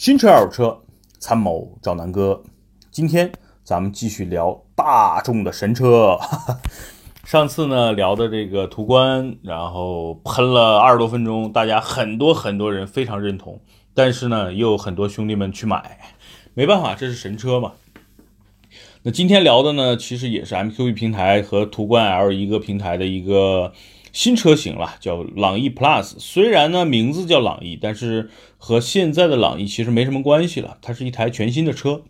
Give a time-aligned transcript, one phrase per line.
[0.00, 0.80] 新车二手车，
[1.18, 2.42] 参谋找南哥。
[2.90, 3.30] 今天
[3.62, 6.18] 咱们继续聊大众的神车。
[7.24, 13.60] 上次呢聊的这个途观，然后喷了二十多分钟，大家很多很多人非常认同，
[13.92, 15.98] 但是呢又有很多兄弟们去买，
[16.54, 17.72] 没办法，这是神车嘛。
[19.02, 23.74] 那今天聊的呢，其实也是 MQB 平台和途观 L 一个平台的一个。
[24.12, 26.14] 新车型了，叫朗逸 Plus。
[26.18, 30.78] 虽然呢名字叫朗逸，但是和现在的朗逸其实没什么关系了。
[30.82, 32.02] 它是一台全新的车，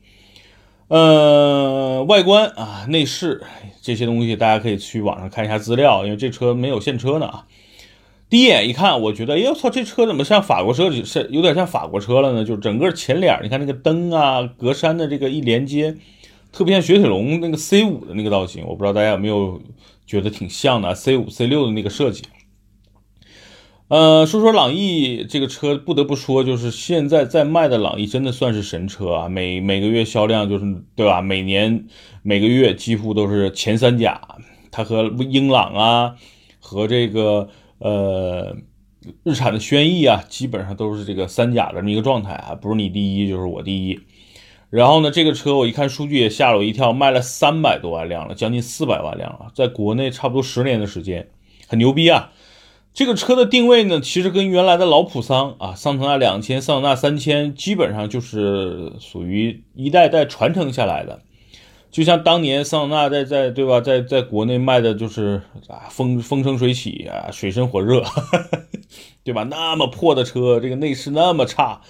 [0.89, 3.43] 呃，外观啊、内饰
[3.83, 7.47] 这些东西，大家可以去网上看一下资料，因为这车没有现车呢啊。
[8.29, 10.89] 第一眼一看，我觉得，哎呦，操，这车怎么像法国车？
[11.05, 12.45] 是有点像法国车了呢？
[12.45, 15.97] 就是整个前脸，你看那个灯啊、格栅的这个一连接，
[16.53, 18.65] 特别像雪铁龙那个 C 五的那个造型。
[18.67, 19.61] 我不知道大家有没有。
[20.07, 22.25] 觉得挺像的，C 五、C 六的那个设计。
[23.87, 29.29] 呃，说说朗逸这个车，不得不说，就是现在在卖的朗逸真的算是神车啊！
[29.29, 30.65] 每每个月销量就是
[30.97, 31.23] 对吧？
[31.23, 31.87] 每年
[32.23, 34.21] 每个月几乎都是前三甲。
[34.73, 36.17] 它和英朗啊，
[36.59, 37.49] 和这个
[37.79, 38.57] 呃
[39.23, 44.01] 日产的轩逸啊，基本上都是这个三甲的这么一个状态啊，不是你第一就是我第一。
[44.71, 51.29] 然后呢，这个车我一看数据也吓了我一跳，卖了三百多万辆了，将近四百万辆了，在国内差不多十年的时间，
[51.67, 52.31] 很牛逼啊！
[52.95, 61.21] 这个车的定位呢，其实跟原来的老普桑啊，桑塔纳两千、桑塔纳三千，基本上就是属于一代代传承下来的。
[61.91, 68.05] 就像当年桑塔纳在在对吧，在在国内卖的就是啊风风生水起啊，水深火热，
[69.25, 69.43] 对吧？
[69.45, 71.81] 那么破的车，这个内饰那么差。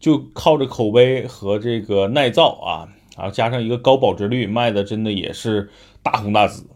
[0.00, 5.70] 就靠着口碑和这个耐造啊，然后加上一个高保值率，卖的真的也是
[6.02, 6.66] 大红大紫。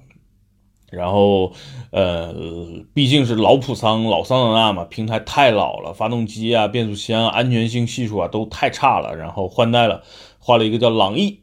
[0.91, 1.51] 然后，
[1.91, 2.33] 呃，
[2.93, 9.17] 毕竟是老普桑、老桑塔纳嘛，平台太老了，发动机啊、变速箱、安全性系数啊都太差了。
[9.17, 10.05] 然后换代了，
[10.39, 11.41] 换了一个叫朗逸。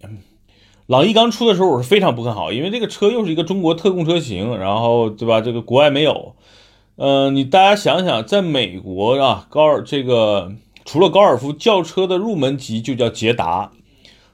[0.87, 5.41] 朗逸刚出的时候，我是非常不看好，因为这个车又是一个中国特供车型，然后对吧？
[5.41, 6.35] 这个国外没有。
[6.95, 10.53] 嗯，你大家想想，在美国啊，高尔这个。
[10.83, 13.71] 除了高尔夫轿车的入门级就叫捷达，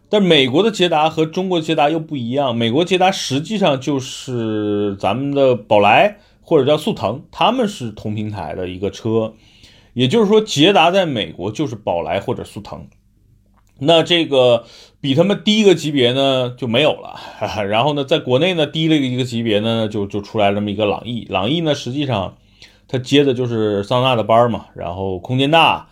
[0.10, 2.56] 但美国的捷达和中国捷达又不一样。
[2.56, 9.34] 美国捷达实际上就是咱们的宝来或者叫速腾，他们是同平台的一个车，
[9.94, 12.88] 也就是说捷达在美国就是宝来或者速腾。
[13.80, 14.64] 那这个
[15.02, 17.20] 比他们低一个级别呢就没有了。
[17.68, 21.28] 然后呢，在国内呢低了一个级别呢就就出来这么一个朗逸。
[21.30, 22.38] 朗逸呢实际上
[22.88, 25.90] 它接的就是桑塔纳的班嘛，然后空间大。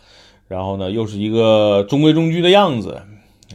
[0.47, 3.01] 然后呢，又是一个中规中矩的样子。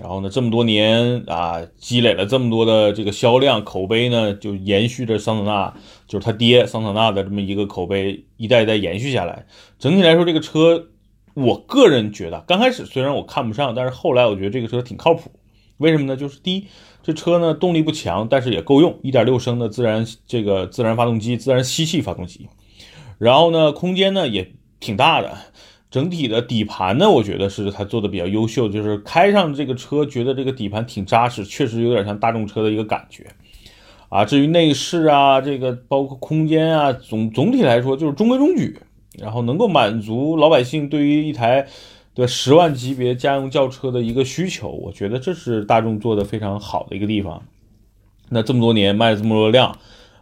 [0.00, 5.74] 然后呢，这么多年啊，积累了这么多的这个销量口碑呢，就延续着桑塔纳，
[6.06, 9.44] 就是他爹桑塔纳的这么一个口碑，一代一代延续下来。
[9.78, 10.86] 整体来说，这个车，
[11.34, 15.30] 我个人觉得，刚开始虽然我看不上，但是后来我觉得这个车挺靠谱。
[15.78, 16.16] 为什么呢？
[16.16, 16.66] 就是第一，
[17.02, 22.48] 这车呢动力不强，但是也够用，1.6升的自然这个自然发动机，自然吸气发动机。
[23.18, 25.36] 然后呢，空间呢也挺大的。
[25.90, 33.26] 整体的底盘呢，我觉得是它做的比较优秀，就是开上这个车，觉得这个底盘挺扎实，确实有点像大众车的一个感觉
[34.08, 34.24] 啊。
[34.24, 38.78] 至于内饰啊，这个包括空间啊，总总体来说就是中规中矩，
[39.18, 41.66] 然后能够满足老百姓对于一台
[42.14, 44.68] 的十万级别家用轿车的一个需求。
[44.68, 47.42] 我觉得这是大众做的非常好的一个地方。
[48.28, 49.76] 那这么多年卖这么多辆。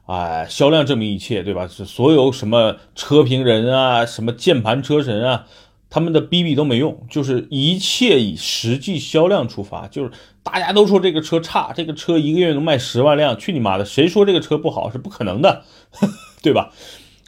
[0.09, 1.69] 哎，销量证明一切，对吧？
[1.69, 5.45] 是所有什么车评人啊，什么键盘车神啊，
[5.91, 9.87] 他们的逼逼都没用，就是一切以实际销量出发。
[9.87, 10.11] 就是
[10.43, 13.85] 大家都说这个车差，这个车一个月能卖十万辆，去你妈的！
[13.85, 15.63] 谁说这个车不好是不可能的，
[16.43, 16.73] 对吧？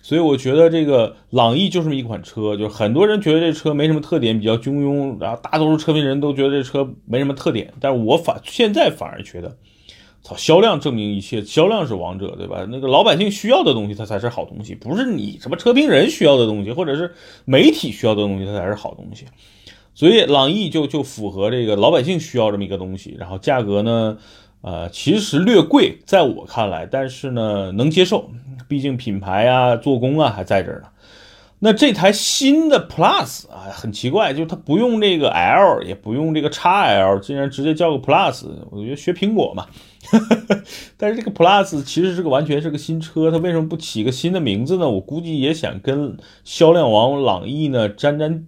[0.02, 9.54] 所以我觉得这个朗逸就这么一款车，就是很多人觉得这车没什么特点，比较中庸，然后大多数车评人都觉得这车没什么特点，但是我反现在反而觉得。
[10.22, 12.66] 操，销量证明一切，销量是王者，对吧？
[12.68, 17.14] 那个老百姓需要的东西，它才是好东西，不是你什么车评人需要的东西，或者是
[17.44, 19.24] 媒体需要的东西，它才是好东西。
[19.94, 24.18] 所以朗逸就就符合这个老百姓需要这么一个东西，然后价格呢，
[24.60, 28.30] 呃，其实略贵，在我看来，但是呢能接受，
[28.68, 30.88] 毕竟品牌啊、做工啊还在这儿呢。
[31.62, 39.66] 那这台新的 Plus 啊，很奇怪，就是它不用这个 L，也不用这个 XL，竟然直接叫个 Plus，我觉得学苹果嘛。
[40.96, 44.88] 但是这个 Plus 其实这个完全是个新车，它为什么不起个新的名字呢？
[44.88, 48.46] 我估计也想跟销量王朗逸呢沾沾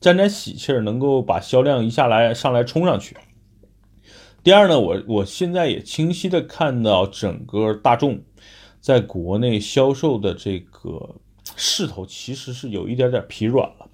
[0.00, 3.16] 沾沾喜气儿，能够把销量一下来上来冲上去。
[4.44, 8.20] 第二呢，我我现在也清晰的看到整个大众
[8.80, 11.16] 在国内销售的这个。
[11.58, 13.88] 势头其实是有一点点疲软了，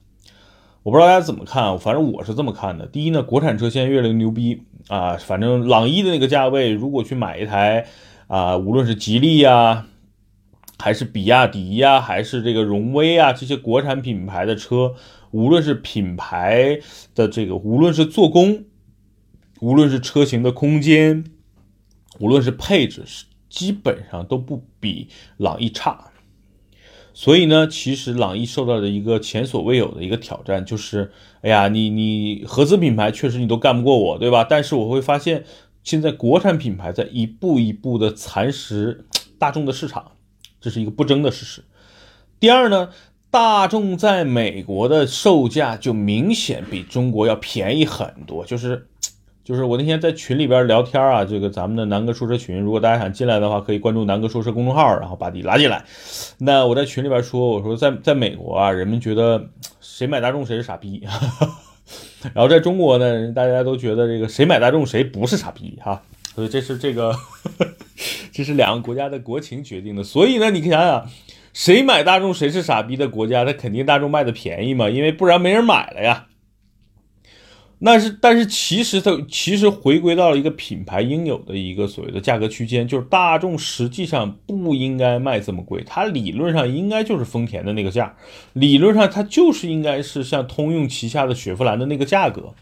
[0.82, 2.86] 我不知道大家怎么看，反正我是这么看的。
[2.86, 7.86] 第一呢，国产车现在越来越牛逼啊，反正朗逸的那个价位，如果去买一台
[8.26, 9.86] 啊，无论是吉利呀，
[10.78, 14.94] 还是比亚迪呀，还是这个荣威啊，这些国产品牌的车，
[15.30, 16.78] 无论是品牌
[17.14, 18.64] 的这个，无论是做工，
[19.60, 21.24] 无论是车型的空间，
[22.18, 23.02] 无论是配置，
[23.48, 25.08] 基本上都不比
[25.38, 26.10] 朗逸差。
[27.16, 31.12] 所以呢，其实朗逸受到的一个前所未有的一个挑战，就是，
[31.42, 34.44] 哎呀，你你合资品牌确实你都干不过我，对吧？
[34.44, 35.44] 但是我会发现，
[35.84, 39.06] 现在国产品牌在一步一步的蚕食
[39.38, 40.10] 大众的市场，
[40.60, 41.62] 这是一个不争的事实。
[42.40, 42.90] 第二呢，
[43.30, 48.88] 大众在美国的售价就明显比中国要便宜很多，就是。
[49.44, 55.84] 就是我那天在群里边聊天啊，这个咱们的南哥说车群，如果大家想进来的话，可以关注南哥说车公众号，然后把你拉进来。
[56.38, 59.50] 那我在群里边说，我说在在美国啊，人们觉得
[59.82, 61.06] 谁买大众谁是傻逼，
[62.32, 66.00] 然后在中国呢，大家都觉得这个谁买大众谁不是傻逼哈。
[66.34, 67.14] 所以这是这个，
[68.32, 70.02] 这是两个国家的国情决定的。
[70.02, 71.06] 所以呢，你想想，
[71.52, 76.28] 谁买大众谁是傻逼的国家，那肯定大众卖的便宜嘛，因为不然没人买了呀。
[77.80, 88.16] 那是，但是其实它其实回归到了一个品牌应有的一个所谓的价格区间，就是大众实际上不应该卖这么贵，它理论上应该就是丰田的那个价，
[88.54, 92.54] 理论上它就是应该是像通用旗下的雪佛兰的那个价格，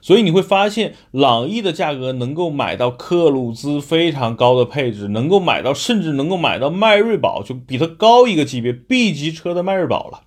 [0.00, 10.20] 所以你会发现朗逸的价格能够买到克鲁兹非常高的配置，能够买到甚至能够买到迈锐宝，就比它高一个级别 B 级车的迈锐宝了。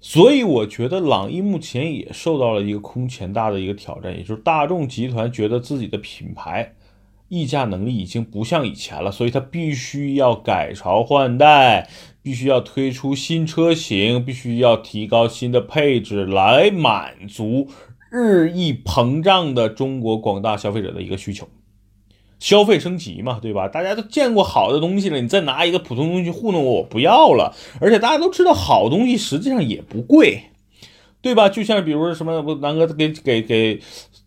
[0.00, 6.74] 所以我觉得朗逸目前也受到了一个空前大的一个挑战，也就是大众集团觉得自己的品牌
[7.28, 11.90] 溢价能力已经不像以前了，所以它必须要改朝换代，
[12.22, 17.68] 必须要推出新车型，必须要提高新的配置来满足
[18.10, 21.48] 日益膨胀的中国广大消费者的一个需求。
[22.38, 23.66] 消费升级嘛，对吧？
[23.66, 27.54] 大家都见过好的东西了，你再拿一个普通东西糊弄我，我不要了。
[27.80, 30.44] 而且大家都知道，好东西实际上也不贵，
[31.20, 31.48] 对吧？
[31.48, 33.80] 就像比如说什么，南哥给给给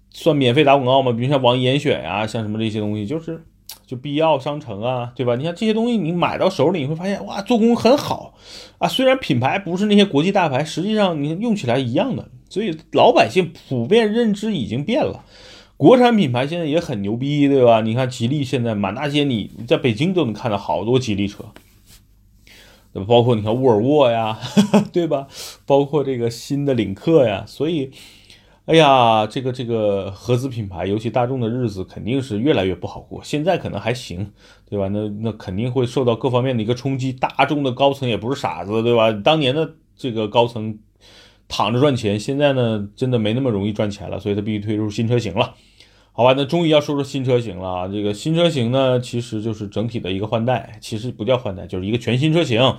[0.09, 3.43] 算免费打广告嘛，比如像网易严选呀，像什么这些东西，就是
[3.85, 5.35] 就必要商城啊，对吧？
[5.35, 8.33] 你看这些东西，你买到手里，你会发现哇，做工很好
[8.77, 8.87] 啊。
[8.87, 12.27] 虽然品牌不是那些国际大牌，实际上你用起来一样的。
[12.49, 15.23] 所以老百姓普遍认知已经变了。
[15.81, 17.81] 国产品牌现在也很牛逼，对吧？
[17.81, 21.45] 你看吉利现在满大街，你在北京都能看到好多吉利车，
[22.93, 23.05] 对吧？
[23.07, 24.37] 包括你看沃尔沃呀，
[24.93, 25.27] 对吧？
[25.65, 27.89] 包括这个新的领克呀，所以，
[28.65, 33.19] 哎呀，这个这个合资品牌，尤其大众的日子肯定是越来越不好过。
[33.23, 34.31] 现在可能还行，
[34.69, 34.87] 对吧？
[34.89, 37.11] 那那肯定会受到各方面的一个冲击。
[37.11, 39.11] 大众的高层也不是傻子，对吧？
[39.11, 40.77] 当年的这个高层
[41.47, 45.55] 躺着赚钱，现在呢，真的没那么容易赚钱了，所以他必须推出新车型了。
[46.13, 47.87] 好吧，那终于要说说新车型了啊！
[47.87, 52.75] 这个新车型呢，其实就是整体的一个换代，其实不叫换代，就是一个全新车型。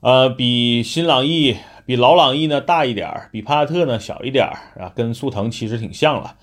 [0.00, 1.56] 呃，比新朗逸、
[1.86, 4.46] 比老朗逸呢大一点，比帕萨特呢小一点
[4.78, 6.36] 啊，跟速腾其实挺像了。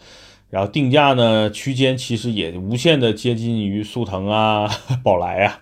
[0.50, 4.70] 然后定价呢区间其实也无限的接近于速腾啊、
[5.04, 5.60] 宝来啊。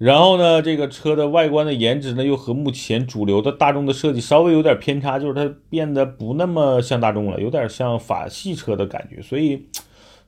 [0.00, 9.20] 然后呢，这个车的外观的颜值呢，又和目前主流的大众的设计稍微有点偏差，就是它变得不那么像大众了，有点像法系车的感觉。
[9.20, 9.66] 所以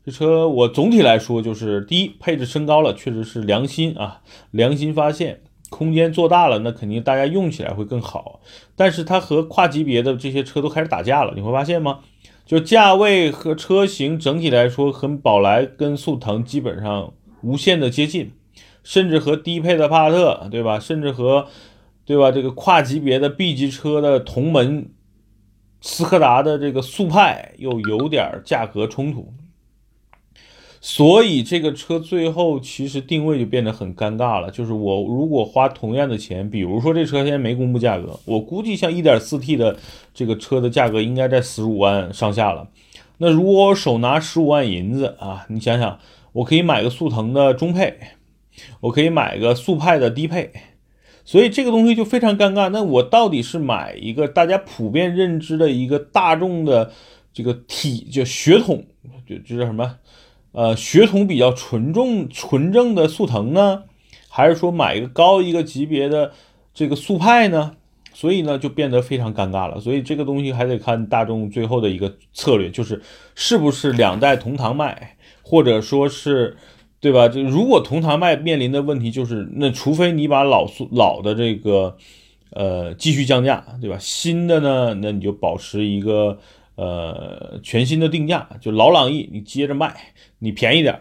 [0.04, 8.40] 这车我总体来说就是，第一，配置升高了，确实是良心啊，良心发现，空间做大了，那肯定大家用起来会更好。
[8.76, 12.00] 但是它和跨级别的这些车都开始打架了，你会发现吗？
[12.44, 18.32] 就价位和车型整体来说，和宝来跟速腾基本上无限的接近。
[18.82, 20.78] 甚至和低配的帕萨特，对吧？
[20.78, 21.46] 甚至和，
[22.04, 22.30] 对吧？
[22.30, 24.90] 这个跨级别的 B 级车的同门
[25.80, 29.32] 斯柯达的这个速派又有点价格冲突，
[30.80, 34.50] 所以这个车最后其实定位就变得很尴尬了。
[34.50, 39.76] 就是我如果花同样的钱，比如说这车现在没公布价格，我估计像 1.4T 的
[40.14, 42.68] 这个车的价格应该在十五万上下了。
[43.18, 45.98] 那如果我手拿十五万银子啊，你想想，
[46.32, 47.98] 我可以买个速腾的中配。
[48.80, 50.50] 我可以买个速派的低配，
[51.24, 52.68] 所以这个东西就非常尴尬。
[52.68, 56.92] 那我到底是买一个大家普遍认知的一个大众的
[57.32, 58.84] 这个体就血统，
[59.26, 59.96] 就就叫什么？
[60.52, 63.84] 呃，血统比较纯重纯正的速腾呢，
[64.28, 66.32] 还是说买一个高一个级别的
[66.74, 67.76] 这个速派呢？
[68.12, 69.80] 所以呢，就变得非常尴尬了。
[69.80, 73.00] 所以这个东西还得看大众最后的一个策略，就是
[73.34, 76.56] 是不是两代同堂卖，或者说是。
[77.02, 77.28] 对吧？
[77.28, 81.96] 就如果同堂卖面临的问题就是，那除非你把老速老的这个，
[82.50, 83.98] 呃继续降价，对吧？
[83.98, 86.38] 新的呢，那你就保持一个
[86.76, 89.92] 呃全新的定价，就老朗逸你接着卖，
[90.38, 90.96] 你便宜点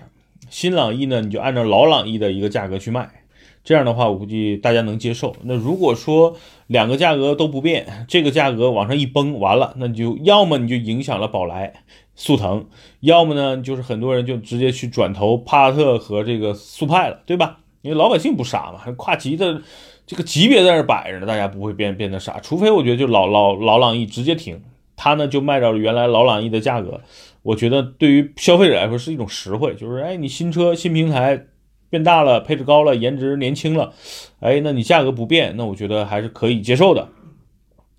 [0.50, 3.21] 新朗逸呢，你就按照老朗逸的一个价格去卖，
[3.63, 5.36] 这样的话我估计大家能接受。
[5.44, 6.36] 那如果说
[6.68, 11.74] 两个价格都不变，这个价格往上一崩，完了，那你就要么你就影响了宝来、
[12.15, 12.65] 速腾，
[13.01, 17.60] 要么呢就是很多人就直接去转投帕萨特和这个速派了，对吧？
[17.84, 19.62] 因为老百姓不傻嘛，还跨级的
[20.06, 24.62] 这个级别在这摆着呢，大家不会变变得傻，除非我觉得就老老老朗逸直接停，
[24.96, 27.01] 他呢就卖到原来老朗逸的价格。
[27.44, 31.48] 我觉得对于消费者来说是一种实惠，就是哎，你新车新平台
[31.92, 33.94] 变大了，配置高了，颜值年轻了，
[34.40, 37.10] 哎，那你价格不变，那我觉得还是可以接受的。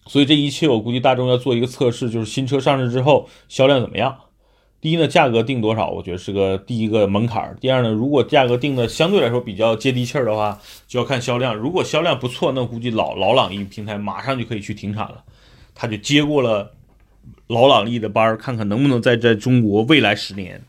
[0.06, 4.18] 所以这一切我估计大众要做一个测试，就是新车上市之后销量怎么样。
[4.80, 7.56] 第一呢，价格定多少，我觉得是个第一个门槛。
[7.60, 10.58] 第二呢，如果价格定的相对来说比较接地气儿的话，
[10.88, 11.54] 就要看销量。
[11.54, 15.22] 如果销量不错，那估计老老朗逸平台马上就可以去停产了，
[15.74, 16.72] 他就接过了。
[17.46, 20.60] 老朗逸的班儿，看看能不能在在中国未来十年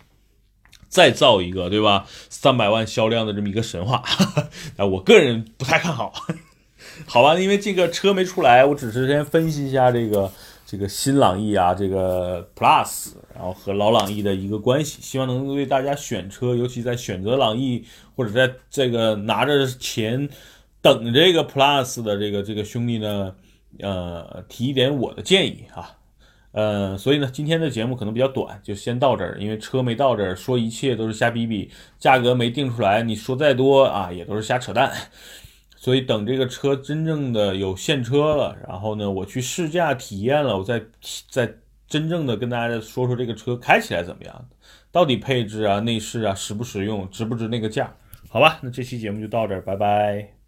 [0.93, 2.05] 再造一个，对吧？
[2.29, 4.03] 三百万销量的这么一个神话，
[4.77, 6.13] 啊，我个人不太看好，
[7.09, 7.33] 好吧？
[7.39, 10.31] 因为这个车没出来，我只是先分析一下这个
[10.67, 17.83] 这个新朗逸啊，这个 Plus，然后和老朗逸的一个关系，希望能为大家选车，尤其在选择朗逸
[18.15, 20.29] 或者在这个拿着钱
[20.79, 23.33] 等这个 Plus 的这个这个兄弟呢，
[23.79, 25.89] 呃，提一点我的建议啊。
[26.53, 29.38] 呃，所以呢，今天的节目可能比较短，就先到这儿。
[29.39, 31.69] 因为车没到这儿，说一切都是瞎逼逼，
[32.00, 34.91] 价格没定出来，你说再多啊，也都是瞎扯淡。
[35.75, 40.81] 所以等这个车真正的有现车了，然后呢，我去试驾体验了，我再
[41.29, 41.53] 再
[41.88, 44.50] 真正的跟大家说说这个车开起来怎么样，
[44.91, 47.93] 到底配置啊、内饰啊实不实用，值不值那个价？
[48.29, 50.42] 好吧，那这期节目就到这儿，拜拜。